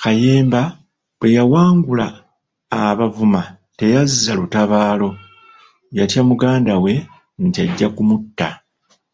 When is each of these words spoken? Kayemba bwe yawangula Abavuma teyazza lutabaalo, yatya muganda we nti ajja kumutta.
Kayemba 0.00 0.62
bwe 1.18 1.28
yawangula 1.36 2.06
Abavuma 2.84 3.42
teyazza 3.78 4.32
lutabaalo, 4.38 5.08
yatya 5.96 6.22
muganda 6.28 6.74
we 6.82 6.92
nti 7.46 7.58
ajja 7.64 7.88
kumutta. 7.94 8.48